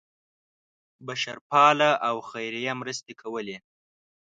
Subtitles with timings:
[1.05, 3.57] بشرپاله او خیریه مرستې کولې.